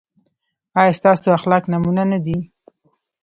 [0.79, 2.37] ایا ستاسو اخلاق نمونه نه دي؟